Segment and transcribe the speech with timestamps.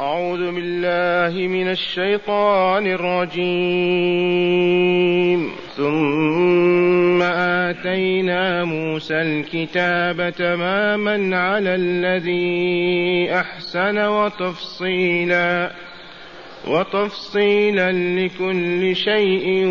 [0.00, 3.46] أعوذ بالله من الشيطان الرجيم.
[5.76, 15.70] ثم آتينا موسى الكتاب تماما على الذي أحسن وتفصيلا.
[16.66, 19.66] وتفصيلا لكل شيء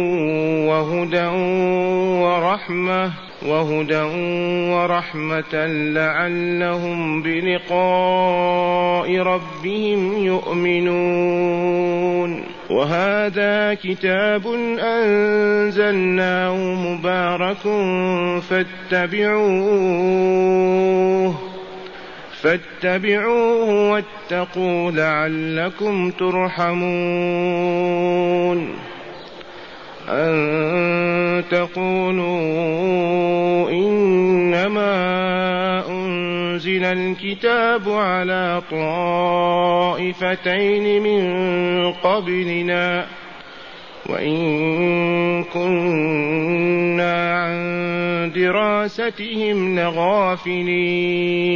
[0.67, 1.27] وهدى
[2.23, 3.11] ورحمة
[3.47, 4.01] وهدى
[4.73, 11.75] ورحمة لعلهم بلقاء ربهم يؤمنون.
[12.69, 14.47] وهذا كتاب
[14.79, 17.61] أنزلناه مبارك
[18.41, 19.75] فاتبعوه.
[22.45, 26.85] فاتبعوه واتقوا لعلكم ترحمون.
[30.09, 32.29] أن تقولوا
[33.69, 34.93] إنما
[35.89, 38.61] أنزل الكتاب على
[40.01, 40.23] طائفتين
[41.03, 41.23] من
[41.91, 43.05] قبلنا
[44.09, 47.55] وإن كنا عن
[48.35, 51.55] دراستهم لغافلين.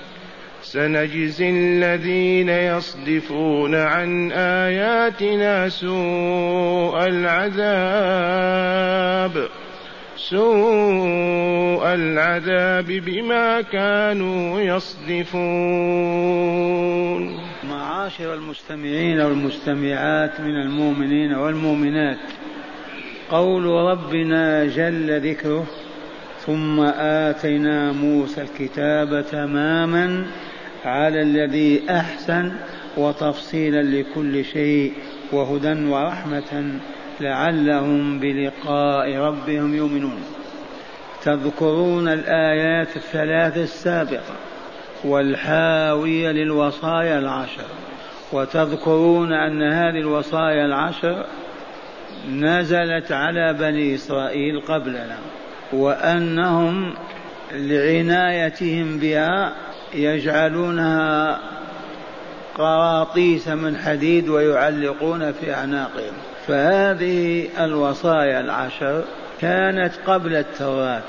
[0.71, 8.21] سنجزي الذين يصدفون عن آياتنا سوء العذاب
[10.15, 15.41] سوء العذاب بما كانوا يصدفون.
[17.69, 22.17] معاشر المستمعين والمستمعات من المؤمنين والمؤمنات
[23.29, 25.65] قول ربنا جل ذكره
[26.45, 30.25] ثم آتينا موسى الكتاب تماما
[30.85, 32.51] على الذي أحسن
[32.97, 34.93] وتفصيلا لكل شيء
[35.31, 36.79] وهدى ورحمة
[37.21, 40.23] لعلهم بلقاء ربهم يؤمنون.
[41.23, 44.35] تذكرون الآيات الثلاث السابقة
[45.03, 47.65] والحاوية للوصايا العشر.
[48.33, 51.25] وتذكرون أن هذه الوصايا العشر
[52.29, 55.17] نزلت على بني إسرائيل قبلنا
[55.73, 56.93] وأنهم
[57.51, 59.53] لعنايتهم بها
[59.93, 61.39] يجعلونها
[62.57, 66.13] قراطيس من حديد ويعلقون في أعناقهم.
[66.47, 69.03] فهذه الوصايا العشر
[69.41, 71.01] كانت قبل التوراة.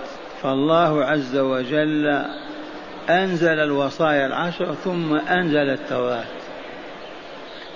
[0.43, 2.25] فالله عز وجل
[3.11, 6.25] أنزل الوصايا العشر ثم أنزل التوراة.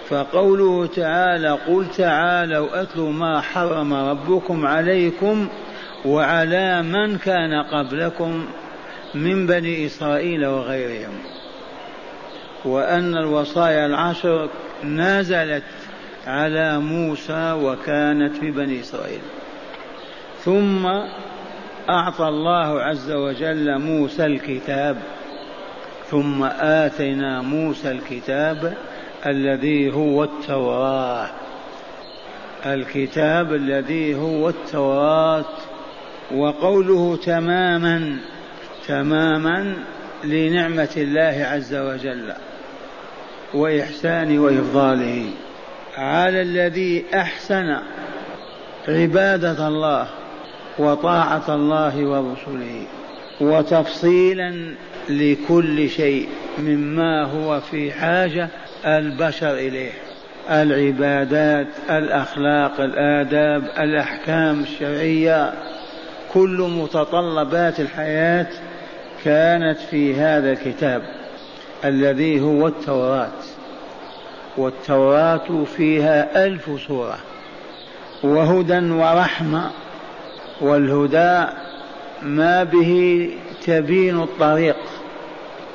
[0.09, 5.49] فقوله تعالى قل تعالوا أتلوا ما حرم ربكم عليكم
[6.05, 8.47] وعلى من كان قبلكم
[9.15, 11.19] من بني إسرائيل وغيرهم
[12.65, 14.49] وأن الوصايا العشر
[14.85, 15.65] نزلت
[16.27, 19.21] على موسى وكانت في بني إسرائيل.
[20.45, 20.87] ثم
[21.89, 24.97] أعطى الله عز وجل موسى الكتاب
[26.11, 28.75] ثم آتينا موسى الكتاب
[29.27, 31.31] الذي هو التوراة.
[32.67, 35.45] الكتاب الذي هو التوراة
[36.35, 38.19] وقوله تماما
[38.89, 39.75] تماما
[40.25, 42.33] لنعمة الله عز وجل
[43.55, 45.31] وإحسانه وإفضاله.
[45.97, 47.77] على الذي أحسن
[48.89, 50.07] عبادة الله
[50.79, 52.83] وطاعة الله ورسله
[53.41, 54.75] وتفصيلا
[55.09, 58.49] لكل شيء مما هو في حاجة
[58.87, 59.93] البشر إليه.
[60.51, 65.53] العبادات الأخلاق الآداب الأحكام الشرعية
[66.33, 68.47] كل متطلبات الحياة
[69.25, 71.03] كانت في هذا الكتاب
[71.85, 73.33] الذي هو التوراة
[74.57, 77.19] والتوراة فيها ألف سورة
[78.23, 79.71] وهدى ورحمة
[80.61, 81.53] والهدى
[82.23, 83.31] ما به
[83.67, 84.77] تبين الطريق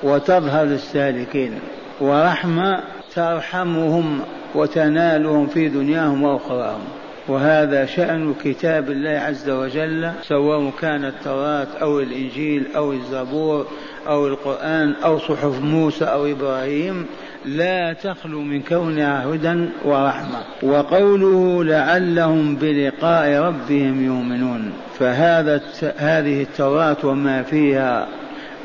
[0.03, 1.59] وتظهر للسالكين
[2.01, 2.83] ورحمة
[3.15, 4.21] ترحمهم
[4.55, 7.00] وتنالهم في دنياهم وأخراهم.
[7.31, 13.67] وهذا شأن كتاب الله عز وجل سواء كان التوراة أو الإنجيل أو الزبور
[14.07, 17.05] أو القرآن أو صحف موسى أو إبراهيم
[17.45, 20.39] لا تخلو من كونها هدى ورحمة.
[20.63, 24.71] وقوله لعلهم بلقاء ربهم يؤمنون.
[24.99, 25.61] فهذا
[25.97, 28.07] هذه التوراة وما فيها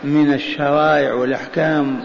[0.04, 2.00] من الشرائع والأحكام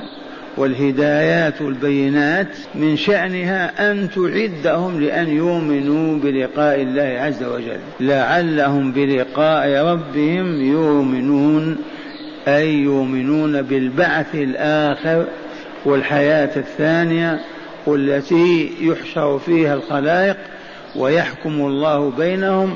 [0.62, 7.80] والهدايات والبينات من شأنها أن تعدهم لأن يؤمنوا بلقاء الله عز وجل.
[8.00, 11.78] لعلهم بلقاء ربهم يؤمنون
[12.48, 15.26] أي يؤمنون بالبعث الآخر
[15.86, 17.40] والحياة الثانية
[17.88, 20.38] والتي يحشر فيها الخلائق
[20.96, 22.76] ويحكم الله بينهم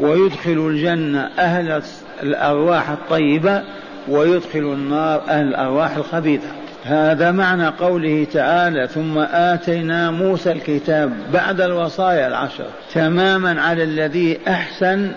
[0.00, 1.82] ويدخل الجنة أهل
[2.22, 3.62] الأرواح الطيبة
[4.08, 6.63] ويدخل النار أهل الأرواح الخبيثة.
[6.84, 15.12] هذا معنى قوله تعالى ثم آتينا موسى الكتاب بعد الوصايا العشر تماما على الذي أحسن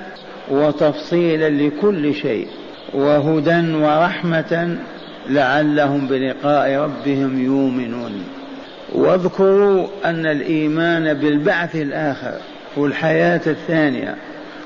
[0.49, 2.47] وتفصيلا لكل شيء
[2.93, 4.77] وهدى ورحمة
[5.29, 8.23] لعلهم بلقاء ربهم يؤمنون.
[8.93, 12.33] واذكروا أن الإيمان بالبعث الآخر
[12.77, 14.15] والحياة الثانية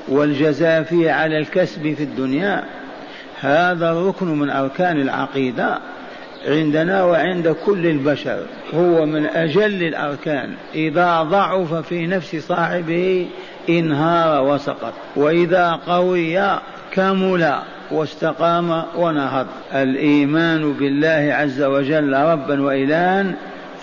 [0.08, 2.64] والجزاء فيه على الكسب في الدنيا
[3.40, 5.78] هذا ركن من أركان العقيدة.
[6.46, 8.42] عندنا وعند كل البشر
[8.74, 13.28] هو من أجل الأركان إذا ضعف في نفس صاحبه
[13.68, 16.60] إنهار وسقط وإذا قوي
[16.92, 17.54] كمل
[17.90, 19.46] واستقام ونهض.
[19.74, 23.24] الإيمان بالله عز وجل ربا وإلها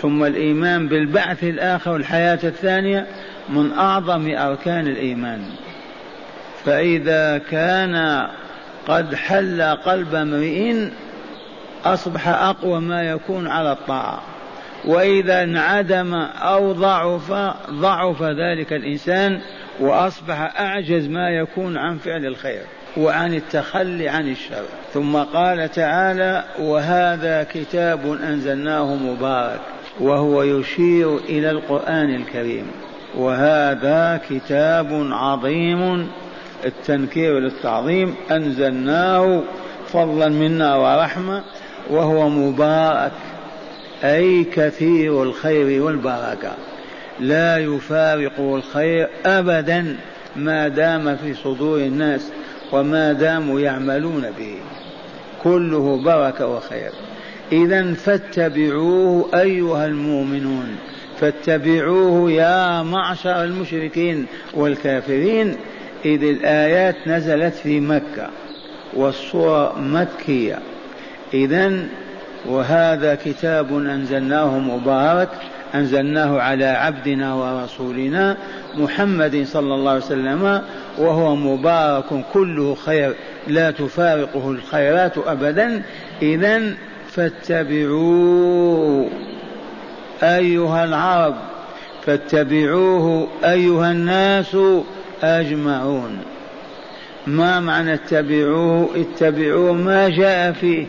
[0.02, 3.06] ثم الإيمان بالبعث الآخر والحياة الثانية
[3.48, 5.40] من أعظم أركان الإيمان.
[6.64, 8.26] فإذا كان
[8.88, 10.74] قد حل قلب امرئ
[11.84, 14.20] أصبح أقوى ما يكون على الطاعة.
[14.84, 17.32] وإذا انعدم أو ضعف
[17.70, 19.40] ضعف ذلك الإنسان
[19.80, 22.62] وأصبح أعجز ما يكون عن فعل الخير
[22.96, 24.64] وعن التخلي عن الشر.
[24.92, 29.60] ثم قال تعالى وهذا كتاب أنزلناه مبارك
[30.00, 32.66] وهو يشير إلى القرآن الكريم.
[33.16, 36.10] وهذا كتاب عظيم
[36.64, 39.42] التنكير للتعظيم أنزلناه
[39.86, 41.42] فضلا منا ورحمة.
[41.90, 43.12] وهو مبارك
[44.04, 46.52] أي كثير الخير والبركة.
[47.20, 49.96] لا يفارق الخير أبدا
[50.36, 52.30] ما دام في صدور الناس
[52.72, 54.54] وما داموا يعملون به.
[55.42, 56.90] كله بركة وخير.
[57.52, 60.76] إذا فاتبعوه أيها المؤمنون.
[61.20, 65.56] فاتبعوه يا معشر المشركين والكافرين.
[66.04, 68.28] إذ الآيات نزلت في مكة
[68.94, 70.58] والصورة مكية.
[71.34, 71.72] إذا
[72.46, 75.28] وهذا كتاب أنزلناه مبارك
[75.74, 78.36] أنزلناه على عبدنا ورسولنا
[78.76, 80.62] محمد صلى الله عليه وسلم
[80.98, 83.14] وهو مبارك كله خير
[83.46, 85.82] لا تفارقه الخيرات أبدا.
[86.22, 86.74] إذا
[87.10, 89.08] فاتبعوه
[90.22, 91.34] أيها العرب
[92.06, 94.56] فاتبعوه أيها الناس
[95.22, 96.18] أجمعون.
[97.26, 100.86] ما معنى اتبعوه؟ اتبعوه ما جاء فيه.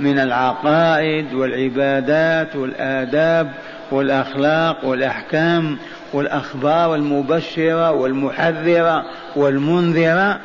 [0.00, 3.52] من العقائد والعبادات والآداب
[3.90, 5.78] والأخلاق والأحكام
[6.12, 9.04] والأخبار المبشرة والمحذرة
[9.36, 10.40] والمنذرة.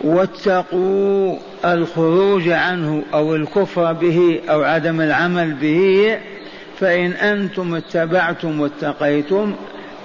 [0.00, 6.18] واتقوا الخروج عنه أو الكفر به أو عدم العمل به
[6.80, 9.54] فإن أنتم اتبعتم واتقيتم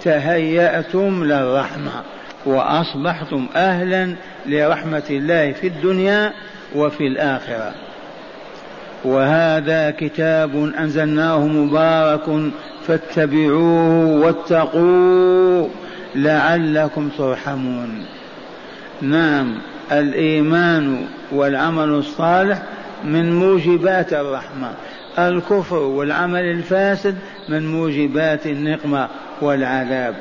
[0.04, 1.92] تهيأتم للرحمة
[2.46, 4.16] وأصبحتم أهلا
[4.46, 6.34] لرحمة الله في الدنيا.
[6.75, 7.74] وفي الآخرة.
[9.04, 12.51] وهذا كتاب أنزلناه مبارك
[12.88, 15.68] فاتبعوه واتقوا
[16.16, 18.06] لعلكم ترحمون.
[19.02, 19.56] نعم
[19.92, 22.61] الإيمان والعمل الصالح
[23.04, 24.71] من موجبات الرحمة.
[25.19, 27.16] الكفر والعمل الفاسد
[27.49, 29.07] من موجبات النقمة
[29.42, 30.16] والعذاب.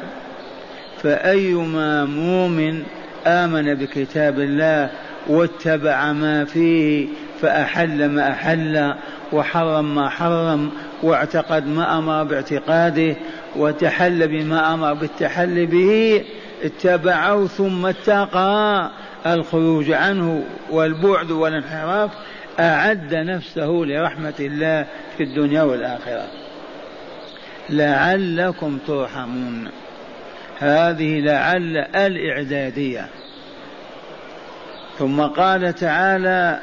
[1.02, 2.82] فأيما مؤمن
[3.26, 4.90] آمن بكتاب الله
[5.28, 7.06] واتبع ما فيه
[7.40, 8.94] فأحل ما أحل
[9.32, 10.70] وحرم ما حرم
[11.02, 13.16] واعتقد ما أمر باعتقاده
[13.56, 16.24] وتحل بما أمر بالتحل به
[16.62, 18.90] اتبعه ثم اتقى.
[19.26, 22.10] الخروج عنه والبعد والانحراف
[22.60, 26.26] أعد نفسه لرحمة الله في الدنيا والآخرة.
[27.70, 29.68] لعلكم ترحمون.
[30.58, 33.08] هذه لعل الإعدادية.
[34.98, 36.58] ثم قال تعالى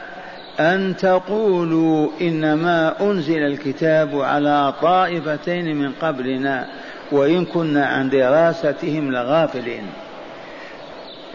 [0.60, 6.66] أن تقولوا إنما أنزل الكتاب على طائفتين من قبلنا
[7.12, 9.84] وإن كنا عن دراستهم لغافلين.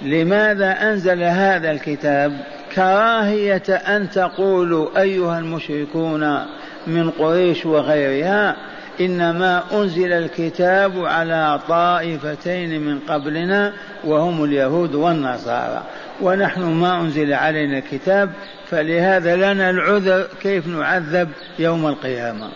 [0.02, 2.32] لماذا أنزل هذا الكتاب؟
[2.74, 6.46] كراهية أن تقولوا أيها المشركون
[6.86, 8.56] من قريش وغيرها
[9.00, 13.72] إنما أنزل الكتاب على طائفتين من قبلنا
[14.04, 15.82] وهم اليهود والنصارى.
[16.20, 18.30] ونحن ما أنزل علينا الكتاب
[18.70, 21.28] فلهذا لنا العذر كيف نعذب
[21.58, 22.48] يوم القيامة.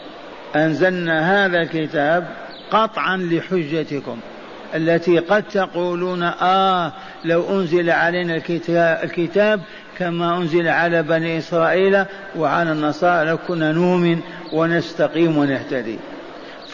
[0.57, 2.27] أنزلنا هذا الكتاب
[2.71, 4.19] قطعا لحجتكم
[4.75, 6.93] التي قد تقولون آه
[7.25, 8.43] لو أنزل علينا
[9.05, 9.61] الكتاب
[9.99, 12.05] كما أنزل على بني إسرائيل
[12.37, 14.21] وعلى النصارى لكنا نؤمن
[14.53, 15.99] ونستقيم ونهتدي.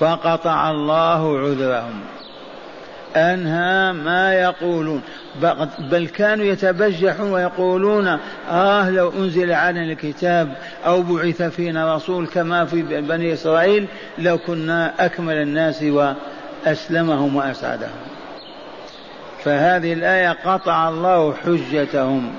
[0.01, 2.01] فقطع الله عذرهم.
[3.17, 5.03] أنهى ما يقولون.
[5.79, 8.19] بل كانوا يتبجحون ويقولون
[8.51, 10.55] آه لو أنزل علينا الكتاب
[10.87, 13.87] أو بعث فينا رسول كما في بني إسرائيل
[14.19, 18.01] لو كنا أكمل الناس وأسلمهم وأسعدهم.
[19.45, 22.33] فهذه الآية قطع الله حجتهم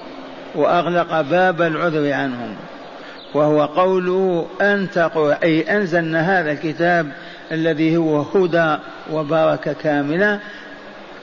[0.56, 2.56] وأغلق باب العذر عنهم.
[3.34, 5.12] وهو قوله أنت
[5.44, 7.12] أي أنزلنا هذا الكتاب
[7.52, 8.78] الذي هو هدى
[9.12, 10.40] وبركة كاملة.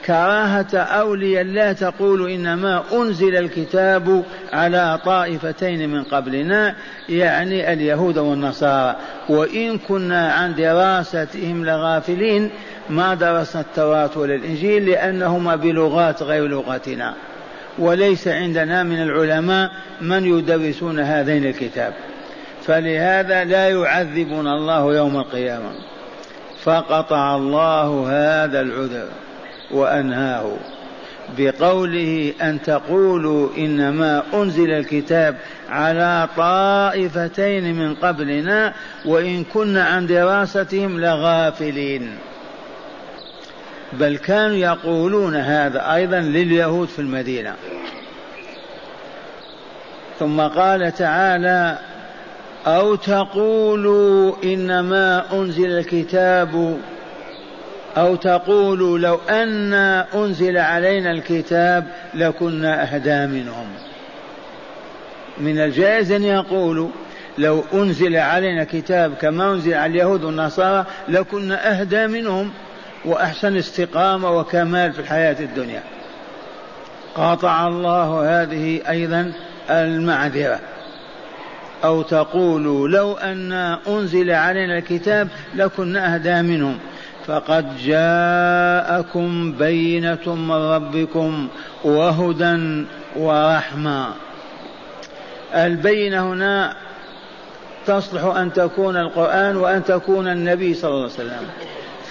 [0.05, 6.75] كراهة أولياء لا تقول إنما أنزل الكتاب على طائفتين من قبلنا
[7.09, 8.95] يعني اليهود والنصارى.
[9.29, 12.49] وإن كنا عن دراستهم لغافلين
[12.89, 17.13] ما درسنا التوراة ولا الإنجيل لأنهما بلغات غير لغتنا.
[17.79, 19.71] وليس عندنا من العلماء
[20.01, 21.93] من يدرسون هذين الكتاب.
[22.63, 25.69] فلهذا لا يعذبنا الله يوم القيامة.
[26.69, 29.07] فقطع الله هذا العذر
[29.71, 30.51] وأنهاه
[31.37, 35.37] بقوله أن تقولوا إنما أنزل الكتاب
[35.69, 38.73] على طائفتين من قبلنا
[39.05, 42.17] وإن كنا عن دراستهم لغافلين.
[43.93, 47.53] بل كانوا يقولون هذا أيضا لليهود في المدينة.
[50.19, 51.77] ثم قال تعالى
[52.67, 56.79] أو تقولوا إنما أنزل الكتاب
[57.97, 59.73] أو تقولوا لو أن
[60.15, 63.67] أنزل علينا الكتاب لكنا أهدى منهم.
[65.37, 66.89] من الجائز أن يقولوا
[67.37, 72.51] لو أنزل علينا كتاب كما أنزل على اليهود والنصارى لكنا أهدى منهم
[73.05, 75.83] وأحسن استقامة وكمال في الحياة الدنيا.
[77.15, 79.31] قاطع الله هذه أيضا
[79.69, 80.59] المعذرة.
[81.83, 83.51] أو تقولوا لو أن
[83.87, 86.77] أنزل علينا الكتاب لكنا أهدى منهم.
[87.27, 91.47] فقد جاءكم بينة من ربكم
[91.83, 94.07] وهدى ورحمة.
[95.55, 96.73] البينة هنا
[97.85, 101.47] تصلح أن تكون القرآن وأن تكون النبي صلى الله عليه وسلم.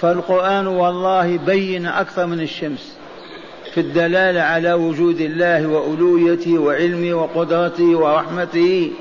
[0.01, 2.95] فالقرآن والله بين أكثر من الشمس
[3.73, 8.91] في الدلالة على وجود الله وألويته وعلمه وقدرته ورحمته.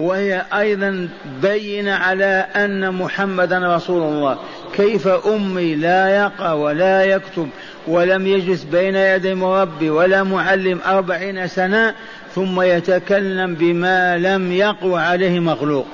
[0.00, 1.08] وهي أيضا
[1.42, 4.38] بين على أن محمدا رسول الله.
[4.74, 7.48] كيف أمي لا يقرأ ولا يكتب
[7.86, 11.94] ولم يجلس بين يدي مربي ولا معلم أربعين سنة
[12.34, 15.86] ثم يتكلم بما لم يقوى عليه مخلوق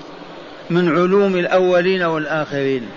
[0.70, 2.88] من علوم الأولين والآخرين.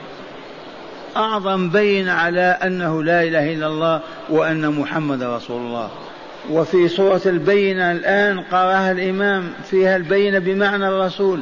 [1.17, 5.89] أعظم بين على أنه لا إله إلا الله وأن محمد رسول الله.
[6.49, 11.39] وفي سورة البينة الآن قرأها الإمام فيها البينة بمعنى الرسول.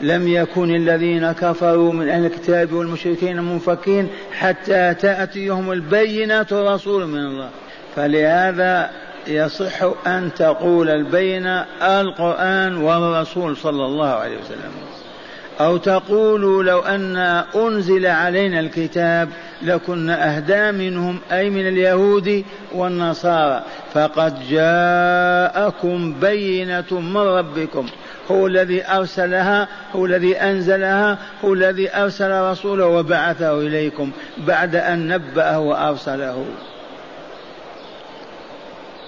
[0.00, 7.50] لم يكن الذين كفروا من أهل الكتاب والمشركين منفكين حتى تأتيهم البينة رسول من الله.
[7.96, 8.90] فلهذا
[9.26, 14.72] يصح أن تقول البينة القرآن والرسول صلى الله عليه وسلم.
[15.60, 17.16] أو تقولوا لو أن
[17.54, 19.28] أنزل علينا الكتاب
[19.62, 23.62] لكنا أهدى منهم أي من اليهود والنصارى.
[23.94, 27.86] فقد جاءكم بينة من ربكم
[28.30, 35.58] هو الذي أرسلها هو الذي أنزلها هو الذي أرسل رسوله وبعثه إليكم بعد أن نبأه
[35.58, 36.46] وأرسله.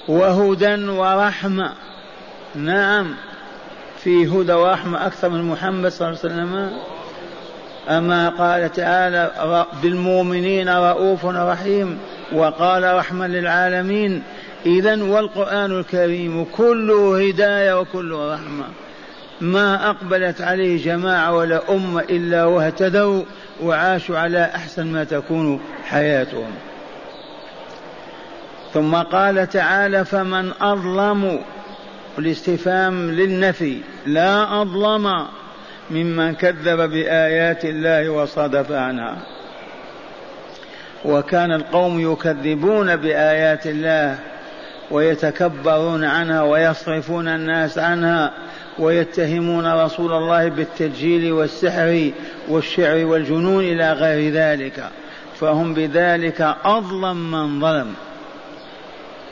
[0.09, 1.73] وهدى ورحمة.
[2.55, 3.15] نعم.
[4.09, 6.71] في هدى ورحمة أكثر من محمد صلى الله عليه وسلم.
[7.89, 9.31] أما قال تعالى
[9.83, 11.99] بالمؤمنين رؤوف رحيم
[12.33, 14.23] وقال رحمة للعالمين.
[14.67, 18.65] إذا والقرآن الكريم كله هداية وكله رحمة.
[19.41, 23.23] ما أقبلت عليه جماعة ولا أمة إلا واهتدوا
[23.63, 26.51] وعاشوا على أحسن ما تكون حياتهم.
[28.75, 31.41] ثم قال تعالى فمن أظلم
[32.19, 35.27] الاستفهام للنفي لا أظلم
[35.91, 39.17] ممن كذب بآيات الله وصدف عنها.
[41.05, 44.19] وكان القوم يكذبون بآيات الله
[44.91, 48.33] ويتكبرون عنها ويصرفون الناس عنها
[48.79, 52.11] ويتهمون رسول الله بالتدجيل والسحر
[52.49, 54.85] والشعر والجنون إلى غير ذلك.
[55.41, 57.95] فهم بذلك أظلم من ظلم.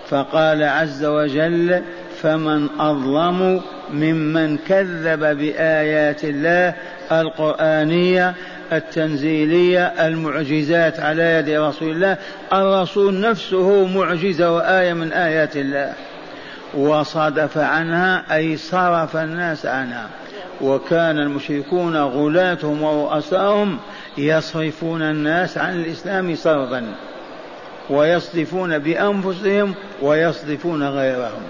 [0.08, 1.82] فقال عز وجل
[2.22, 6.74] فمن أظلم ممن كذب بآيات الله
[7.12, 8.34] القرآنية
[8.72, 12.16] التنزيلية المعجزات على يد رسول الله.
[12.52, 15.92] الرسول نفسه معجزة وآية من آيات الله.
[16.74, 20.06] وصدف عنها أي صرف الناس عنها.
[20.60, 23.78] وكان المشركون غلاتهم ورؤساهم
[24.18, 26.94] يصرفون الناس عن الإسلام صرفا.
[27.90, 31.42] ويصدفون بأنفسهم ويصدفون غيرهم.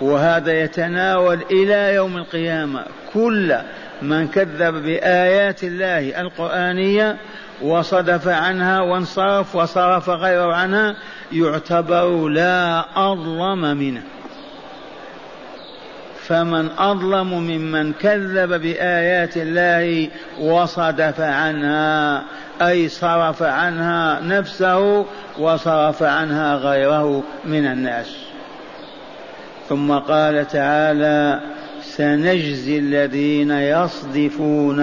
[0.00, 3.56] وهذا يتناول إلى يوم القيامة كل
[4.02, 7.16] من كذب بآيات الله القرآنية
[7.62, 10.96] وصدف عنها وانصرف وصرف غيره عنها
[11.32, 14.02] يعتبر لا أظلم منه.
[16.20, 20.08] فمن أظلم ممن كذب بآيات الله
[20.40, 22.24] وصدف عنها
[22.62, 25.06] أي صرف عنها نفسه
[25.38, 28.19] وصرف عنها غيره من الناس.
[29.70, 31.40] ثم قال تعالى
[31.82, 34.80] سنجزي الذين يصدفون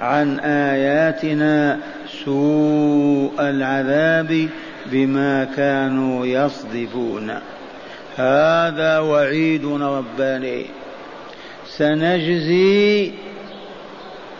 [0.00, 1.78] عن آياتنا
[2.24, 4.48] سوء العذاب
[4.86, 7.30] بما كانوا يصدفون.
[8.16, 10.66] هذا وعيد رباني.
[11.66, 13.12] سنجزي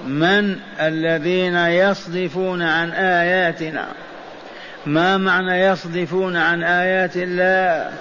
[0.07, 3.87] من الذين يصدفون عن آياتنا.
[4.87, 7.93] ما معنى يصدفون عن آيات الله؟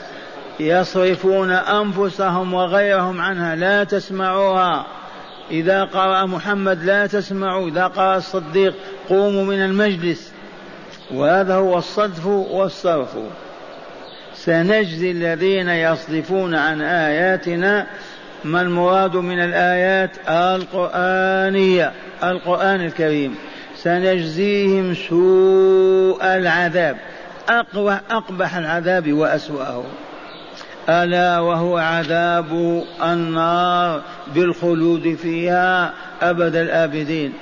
[0.59, 4.85] يصرفون أنفسهم وغيرهم عنها لا تسمعوها.
[5.51, 8.73] إذا قرأ محمد لا تسمعوا إذا قرأ الصديق
[9.09, 10.31] قوموا من المجلس.
[11.13, 13.09] وهذا هو الصدف والصرف.
[14.35, 17.87] سنجزي الذين يصدفون عن آياتنا.
[18.43, 21.91] ما المراد من الآيات؟ القرآنية
[22.23, 23.35] القرآن الكريم.
[23.77, 26.97] سنجزيهم سوء العذاب
[28.09, 29.83] أقبح العذاب وأسوأه.
[30.89, 34.01] ألا وهو عذاب النار
[34.35, 37.33] بالخلود فيها أبد الآبدين.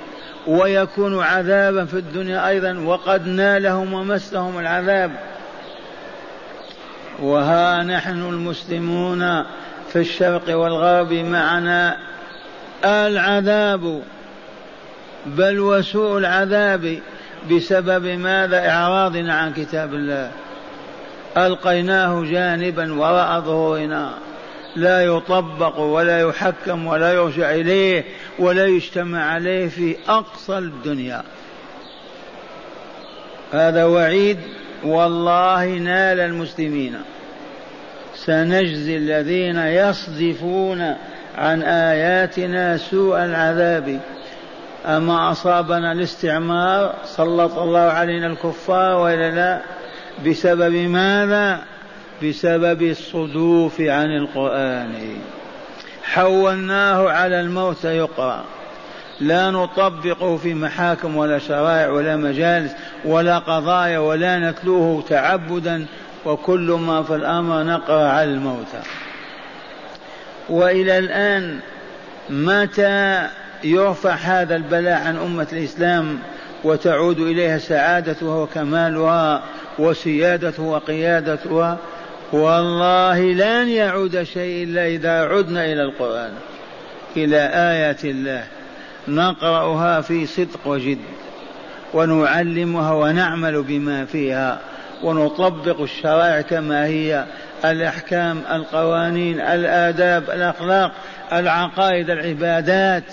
[0.46, 5.10] ويكون عذابا في الدنيا أيضا وقد نالهم ومسهم العذاب.
[7.22, 9.44] وها نحن المسلمون
[9.92, 11.96] في الشرق والغرب معنا
[12.84, 14.02] العذاب
[15.26, 16.98] بل وسوء العذاب
[17.50, 20.30] بسبب ماذا؟ إعراضنا عن كتاب الله.
[21.36, 24.10] ألقيناه جانبا وراء ظهورنا.
[24.76, 28.04] لا يطبق ولا يحكم ولا يرجع إليه
[28.38, 31.22] ولا يجتمع عليه في أقصى الدنيا.
[33.52, 34.38] هذا وعيد
[34.84, 36.94] والله نال المسلمين.
[38.14, 40.94] سنجزي الذين يصدفون
[41.38, 44.00] عن آياتنا سوء العذاب.
[44.86, 49.60] أما أصابنا الاستعمار سلط الله علينا الكفار وإلا لا؟
[50.26, 51.60] بسبب ماذا؟
[52.22, 55.18] بسبب الصدوف عن القرآن.
[56.02, 58.44] حولناه على الموت يقرأ.
[59.20, 62.72] لا نطبقه في محاكم ولا شرائع ولا مجالس
[63.04, 65.86] ولا قضايا ولا نتلوه تعبدا
[66.24, 68.80] وكل ما في الأمر نقرأ على الموتى
[70.48, 71.58] وإلى الآن
[72.30, 73.28] متى
[73.64, 76.18] يرفع هذا البلاء عن أمة الإسلام
[76.64, 79.42] وتعود إليها سعادتها وكمالها؟
[79.78, 81.78] وسيادتها وقيادتها
[82.32, 86.32] والله لن يعود شيء إلا إذا عدنا إلى القرآن
[87.16, 88.44] إلى آيات الله.
[89.08, 90.98] نقرأها في صدق وجد
[91.94, 94.60] ونعلمها ونعمل بما فيها
[95.02, 97.24] ونطبق الشرائع كما هي
[97.64, 100.92] الأحكام القوانين الآداب الأخلاق
[101.32, 103.04] العقائد العبادات.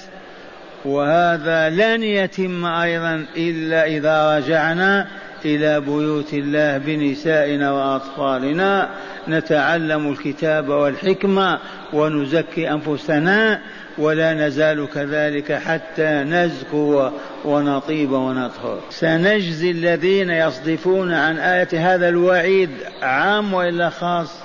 [0.85, 5.07] وهذا لن يتم أيضا إلا إذا رجعنا
[5.45, 8.89] إلى بيوت الله بنسائنا وأطفالنا
[9.27, 11.59] نتعلم الكتاب والحكمة
[11.93, 13.59] ونزكي أنفسنا
[13.97, 17.09] ولا نزال كذلك حتى نزكو
[17.45, 18.79] ونطيب ونطهر.
[18.89, 22.69] سنجزي الذين يصدفون عن آية هذا الوعيد
[23.01, 24.39] عام وإلا خاص.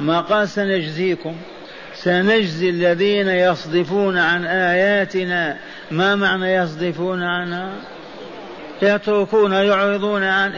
[0.00, 1.34] ما قال سنجزيكم؟
[1.94, 5.56] سنجزي الذين يصدفون عن آياتنا.
[5.90, 7.93] ما معنى يصدفون عنها؟
[8.82, 10.52] يتركون يعرضون عن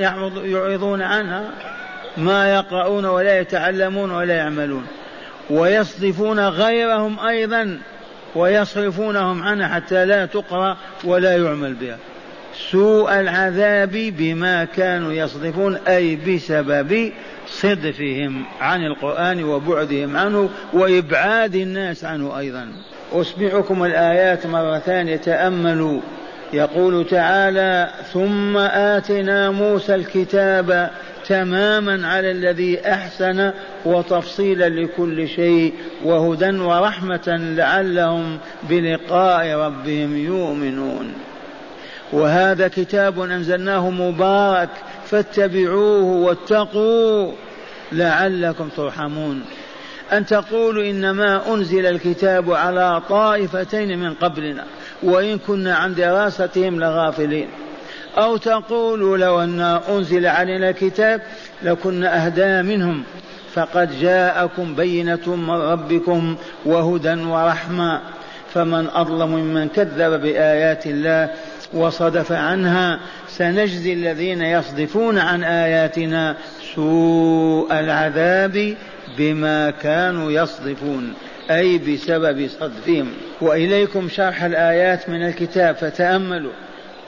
[0.45, 1.51] يعرضون عنها
[2.17, 4.87] ما يقرؤون ولا يتعلمون ولا يعملون.
[5.51, 7.79] ويصدفون غيرهم أيضا
[8.35, 11.99] ويصرفونهم عنها حتى لا تقرأ ولا يعمل بها.
[12.71, 17.13] سوء العذاب بما كانوا يصدفون أي بسبب
[17.47, 22.69] صدفهم عن القرآن وبعدهم عنه وإبعاد الناس عنه أيضا.
[23.13, 26.01] أسمعكم الآيات مرة ثانية تأملوا.
[26.53, 30.91] يقول تعالى ثم آتنا موسى الكتاب
[31.29, 33.53] تماما على الذي أحسن
[33.85, 41.15] وتفصيلا لكل شيء وهدى ورحمة لعلهم بلقاء ربهم يؤمنون.
[42.13, 44.71] وهذا كتاب أنزلناه مبارك
[45.07, 47.33] فاتبعوه واتقوا
[47.93, 49.45] لعلكم ترحمون.
[50.13, 54.65] أن تقولوا إنما أنزل الكتاب على طائفتين من قبلنا.
[55.03, 57.49] وإن كنا عن دراستهم لغافلين.
[58.19, 61.23] أو تقولوا لو أن أنزل علينا الكتاب
[61.63, 63.05] لكنا أهدى منهم
[63.55, 68.01] فقد جاءكم بينة من ربكم وهدى ورحمة.
[68.55, 71.31] فمن أظلم ممن كذب بآيات الله
[71.75, 76.37] وصدف عنها سنجزي الذين يصدفون عن آياتنا
[76.75, 78.77] سوء العذاب
[79.19, 81.15] بما كانوا يصدفون.
[81.51, 83.13] أي بسبب صدفهم.
[83.41, 86.53] وإليكم شرح الآيات من الكتاب فتأملوا.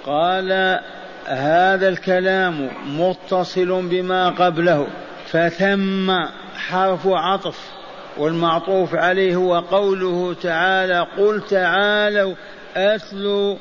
[0.06, 0.80] قال
[1.26, 4.86] هذا الكلام متصل بما قبله
[5.26, 6.12] فثم
[6.56, 7.70] حرف عطف
[8.18, 12.34] والمعطوف عليه هو قوله تعالى قل تعالوا
[12.76, 13.56] أتلوا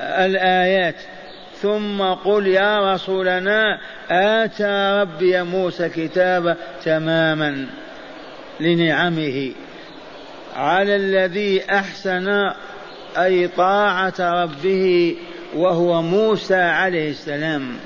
[0.00, 0.96] الآيات.
[1.54, 3.78] ثم قل يا رسولنا
[4.10, 7.66] آتى ربي موسى كتابا تماما
[8.60, 9.52] لنعمه.
[10.56, 12.52] على الذي أحسن
[13.16, 15.16] أي طاعة ربه
[15.54, 17.76] وهو موسى عليه السلام.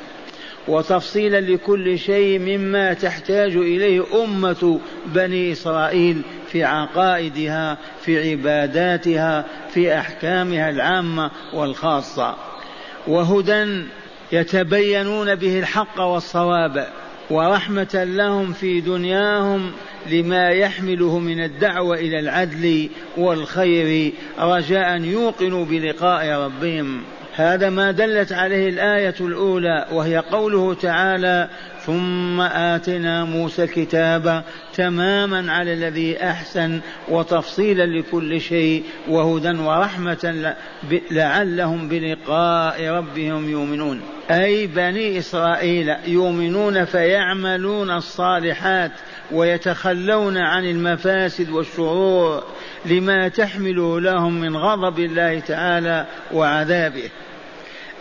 [0.69, 10.71] وتفصيلا لكل شيء مما تحتاج إليه أمة بني إسرائيل في عقائدها في عباداتها في أحكامها
[10.71, 12.37] العامة والخاصة.
[13.07, 13.83] وهدى
[14.33, 16.89] يتبينون به الحق والصواب.
[17.31, 19.73] ورحمة لهم في دنياهم
[20.11, 27.03] لما يحمله من الدعوة إلى العدل والخير رجاء يوقنوا بلقاء ربهم.
[27.37, 31.49] هذا ما دلت عليه الآية الأولى وهي قوله تعالى
[31.87, 34.45] ثم آتنا موسى الكتاب
[34.75, 40.55] تماما على الذي أحسن وتفصيلا لكل شيء وهدى ورحمة
[41.11, 44.01] لعلهم بلقاء ربهم يؤمنون.
[44.31, 48.93] أي بني إسرائيل يؤمنون فيعملون الصالحات
[49.33, 52.45] ويتخلون عن المفاسد والشرور
[52.87, 57.11] لما تحمله لهم من غضب الله تعالى وعذابه.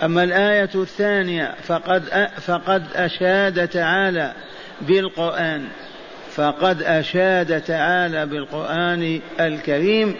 [0.03, 2.03] أما الآية الثانية فقد
[2.41, 4.33] فقد أشاد تعالى
[4.81, 5.67] بالقرآن.
[6.35, 10.15] فقد أشاد تعالى بالقرآن الكريم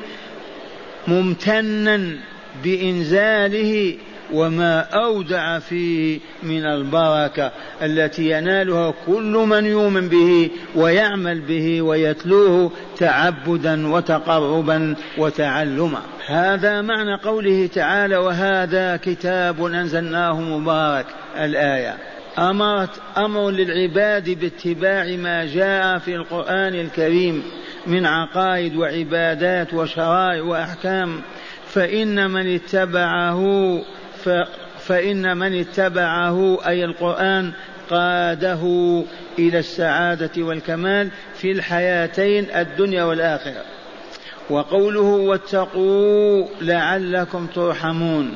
[1.07, 2.17] ممتنا
[2.63, 3.97] بإنزاله
[4.33, 13.88] وما أودع فيه من البركة التي ينالها كل من يؤمن به ويعمل به ويتلوه تعبدا
[13.88, 16.01] وتقربا وتعلما.
[16.27, 21.05] هذا معنى قوله تعالى وهذا كتاب أنزلناه مبارك.
[21.38, 21.97] الآية
[22.39, 27.43] أمرت أمر للعباد باتباع ما جاء في القرآن الكريم
[27.88, 31.21] من عقائد وعبادات وشرائع وأحكام
[31.67, 33.41] فإن من اتبعه
[34.79, 37.51] فإن من اتبعه أي القرآن
[37.89, 38.62] قاده
[39.39, 43.63] إلى السعادة والكمال في الحياتين الدنيا والآخرة.
[44.49, 48.36] وقوله واتقوا لعلكم ترحمون.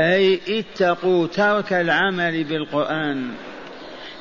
[0.00, 3.30] أي اتقوا ترك العمل بالقرآن.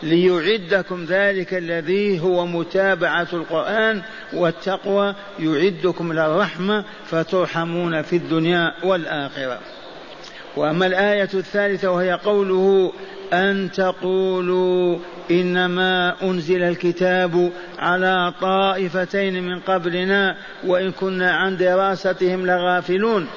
[0.03, 4.01] ليعدكم ذلك الذي هو متابعة القرآن
[4.33, 9.59] والتقوى يعدكم للرحمة فترحمون في الدنيا والآخرة.
[10.55, 12.93] وأما الآية الثالثة وهي قوله
[13.33, 14.97] أن تقولوا
[15.31, 20.35] إنما أنزل الكتاب على طائفتين من قبلنا
[20.65, 23.27] وإن كنا عن دراستهم لغافلون.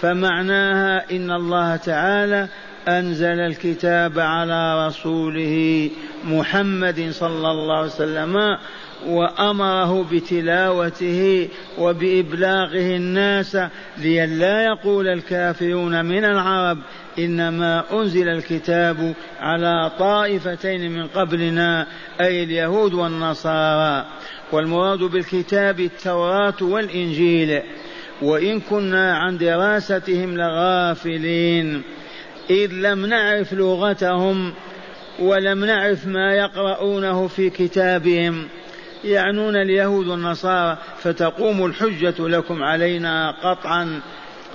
[0.00, 2.48] فمعناها إن الله تعالى
[2.88, 5.90] أنزل الكتاب على رسوله
[6.24, 8.58] محمد صلى الله عليه وسلم
[9.06, 13.58] وأمره بتلاوته وبإبلاغه الناس
[13.98, 16.78] لئلا يقول الكافرون من العرب
[17.18, 21.86] إنما أنزل الكتاب على طائفتين من قبلنا
[22.20, 24.06] أي اليهود والنصارى.
[24.52, 27.62] والمراد بالكتاب التوراة والإنجيل.
[28.22, 31.82] وإن كنا عن دراستهم لغافلين.
[32.50, 34.52] إذ لم نعرف لغتهم
[35.18, 38.48] ولم نعرف ما يقرؤونه في كتابهم.
[39.04, 44.00] يعنون اليهود والنصارى فتقوم الحجة لكم علينا قطعا.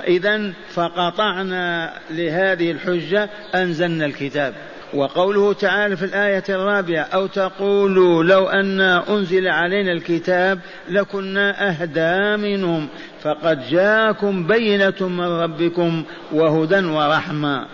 [0.07, 4.53] إذا فقطعنا لهذه الحجة أنزلنا الكتاب.
[4.93, 12.87] وقوله تعالى في الآية الرابعة أو تقولوا لو أن أنزل علينا الكتاب لكنا أهدى منهم
[13.21, 17.67] فقد جاءكم بينة من ربكم وهدى ورحمة.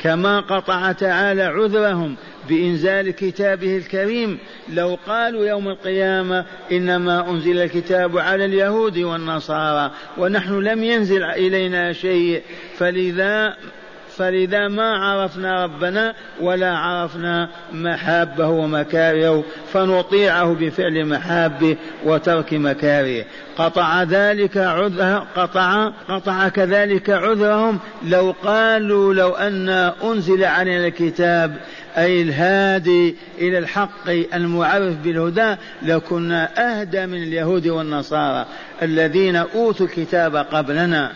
[0.00, 2.16] كما قطع تعالى عذرهم
[2.48, 4.38] بإنزال كتابه الكريم.
[4.68, 12.42] لو قالوا يوم القيامة إنما أنزل الكتاب على اليهود والنصارى ونحن لم ينزل إلينا شيء
[12.78, 13.56] فلذا
[14.16, 23.24] فلذا ما عرفنا ربنا ولا عرفنا محابه ومكارهه فنطيعه بفعل محابه وترك مكاره.
[23.56, 27.78] قطع ذلك عذر قطع قطع كذلك عذرهم.
[28.04, 29.68] لو قالوا لو أن
[30.04, 31.56] أنزل علينا الكتاب
[31.96, 36.50] أي الهادي إلى الحق المعرف بالهدى لكنا
[36.80, 38.46] أهدى من اليهود والنصارى
[38.82, 41.12] الذين أوتوا الكتاب قبلنا.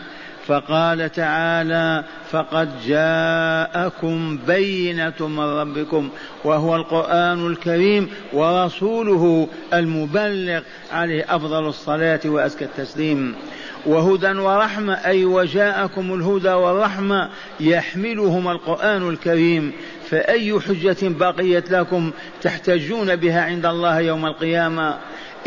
[0.47, 6.09] فقال تعالى فقد جاءكم بينة من ربكم
[6.43, 10.61] وهو القرآن الكريم ورسوله المبلغ
[10.91, 13.35] عليه أفضل الصلاة وأزكى التسليم.
[13.85, 19.73] وهدى ورحمة أي وجاءكم الهدى والرحمة يحملهما القرآن الكريم.
[20.09, 24.97] فأي حجة بقيت لكم تحتجون بها عند الله يوم القيامة؟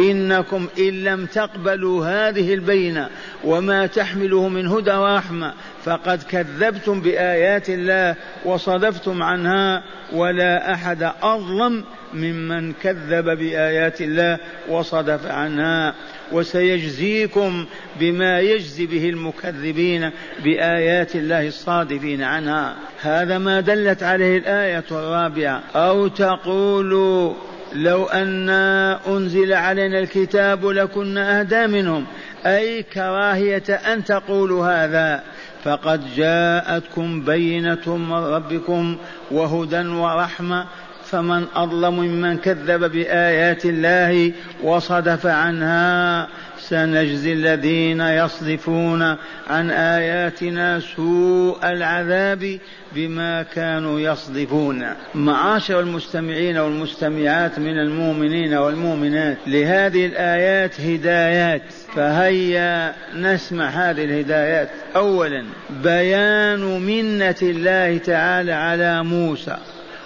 [0.01, 3.09] إنكم إن لم تقبلوا هذه البينة
[3.45, 12.73] وما تحمله من هدى ورحمة فقد كذبتم بآيات الله وصدفتم عنها ولا أحد أظلم ممن
[12.73, 15.95] كذب بآيات الله وصدف عنها.
[16.33, 17.67] وسيجزيكم
[18.01, 20.11] بما يجزي به المكذبين
[20.45, 22.77] بآيات الله الصادفين عنها.
[23.01, 25.63] هذا ما دلت عليه الآية الرابعة.
[25.75, 27.35] أو تقولوا
[27.73, 32.07] لو أنا أنزل علينا الكتاب لكنا أهدى منهم.
[32.47, 35.23] أي كراهية أن تقولوا هذا.
[35.65, 38.97] فقد جاءتكم بينة من ربكم
[39.31, 40.67] وهدى ورحمة
[41.11, 49.17] فمن أظلم ممن كذب بآيات الله وصدف عنها سنجزي الذين يصدفون
[49.51, 52.59] عن آياتنا سوء العذاب
[52.95, 54.87] بما كانوا يصدفون.
[55.15, 61.63] معاشر المستمعين والمستمعات من المؤمنين والمؤمنات لهذه الآيات هدايات.
[61.97, 64.69] فهيا نسمع هذه الهدايات.
[64.97, 65.45] أولا
[65.83, 69.57] بيان منة الله تعالى على موسى.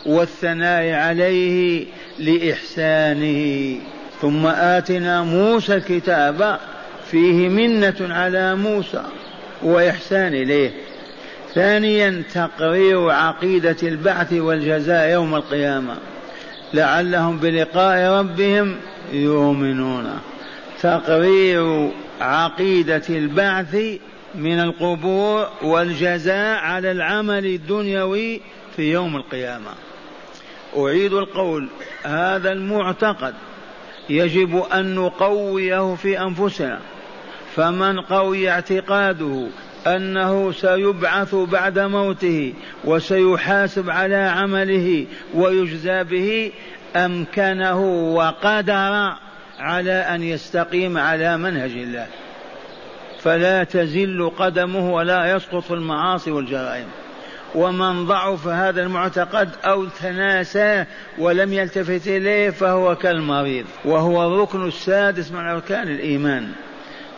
[0.06, 1.86] والثناء عليه
[2.18, 3.76] لإحسانه.
[4.20, 6.58] ثم آتنا موسى الكتاب
[7.10, 9.02] فيه منة على موسى
[9.62, 10.70] وإحسان إليه.
[11.54, 15.96] ثانيا تقرير عقيدة البعث والجزاء يوم القيامة.
[16.74, 18.76] لعلهم بلقاء ربهم
[19.12, 20.18] يؤمنون.
[20.82, 21.90] تقرير
[22.20, 23.76] عقيدة البعث
[24.34, 28.40] من القبور والجزاء على العمل الدنيوي
[28.76, 29.70] في يوم القيامة.
[30.76, 31.68] أعيد القول
[32.02, 33.34] هذا المعتقد
[34.10, 36.80] يجب أن نقويه في أنفسنا.
[37.56, 39.46] فمن قوي اعتقاده
[39.86, 46.52] أنه سيبعث بعد موته وسيحاسب على عمله ويجزى به
[46.96, 47.80] أمكنه
[48.14, 49.12] وقدر
[49.58, 52.06] على أن يستقيم على منهج الله.
[53.18, 56.86] فلا تزل قدمه ولا يسقط في المعاصي والجرائم.
[57.54, 60.86] ومن ضعف هذا المعتقد أو تناساه
[61.18, 63.64] ولم يلتفت إليه فهو كالمريض.
[63.84, 66.48] وهو الركن السادس من أركان الإيمان.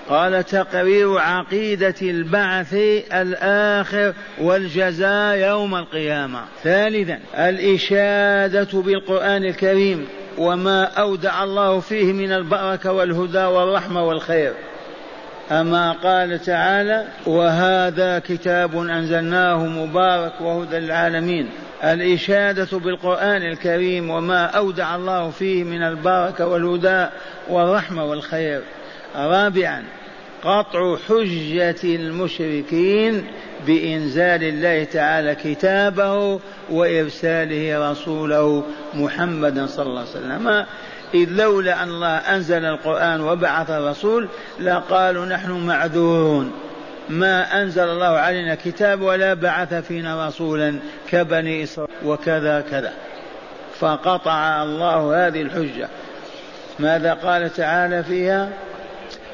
[0.08, 2.74] قال تقرير عقيدة البعث
[3.12, 6.40] الآخر والجزاء يوم القيامة.
[6.62, 10.06] ثالثا الإشادة بالقرآن الكريم
[10.38, 14.52] وما أودع الله فيه من البركة والهدى والرحمة والخير.
[15.50, 21.48] أما قال تعالى وهذا كتاب أنزلناه مبارك وهدى للعالمين.
[21.84, 27.06] الإشادة بالقرآن الكريم وما أودع الله فيه من البركة والهدى
[27.48, 28.60] والرحمة والخير.
[29.16, 29.84] رابعا
[30.44, 33.26] قطع حجة المشركين
[33.66, 38.62] بإنزال الله تعالى كتابه وإرساله رسوله
[38.94, 40.66] محمدا صلى الله عليه وسلم.
[41.14, 44.28] إذ لولا أن الله أنزل القرآن وبعث الرسول
[44.60, 46.52] لقالوا نحن معذورون
[47.08, 50.78] ما أنزل الله علينا كتاب ولا بعث فينا رسولا
[51.10, 52.92] كبني إسرائيل وكذا كذا.
[53.78, 55.88] فقطع الله هذه الحجة.
[56.78, 58.48] ماذا قال تعالى فيها؟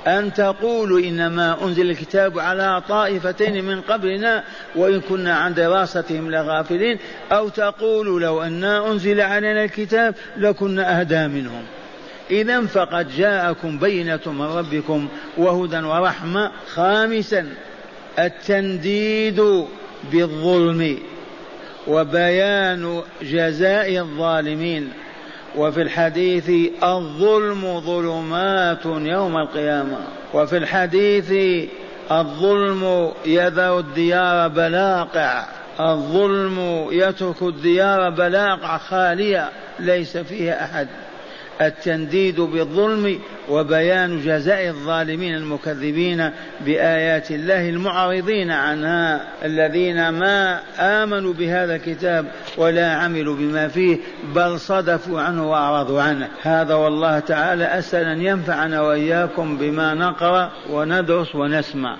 [0.06, 4.44] أن تقولوا إنما أنزل الكتاب على طائفتين من قبلنا
[4.76, 6.98] وإن كنا عن دراستهم لغافلين
[7.32, 11.62] أو تقولوا لو أنا أنزل علينا الكتاب لكنا أهدى منهم.
[12.30, 16.50] إذا فقد جاءكم بينة من ربكم وهدى ورحمة.
[16.74, 17.48] خامسا
[18.18, 19.66] التنديد
[20.12, 20.98] بالظلم
[21.88, 24.92] وبيان جزاء الظالمين.
[25.56, 26.50] وفي الحديث
[26.84, 29.98] الظلم ظلمات يوم القيامة.
[30.34, 31.32] وفي الحديث
[32.10, 35.44] الظلم يذر الديار بلاقع.
[35.80, 40.88] الظلم يترك الديار بلاقع خالية ليس فيها أحد.
[41.60, 52.26] التنديد بالظلم وبيان جزاء الظالمين المكذبين بآيات الله المعرضين عنها الذين ما آمنوا بهذا الكتاب
[52.56, 53.98] ولا عملوا بما فيه
[54.34, 56.28] بل صدفوا عنه وأعرضوا عنه.
[56.42, 61.96] هذا والله تعالى أسأل أن ينفعنا وإياكم بما نقرأ وندرس ونسمع.